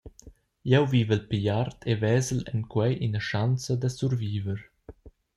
[0.69, 4.59] Jeu vivel pigl art e vesel en quei ina schanza da surviver.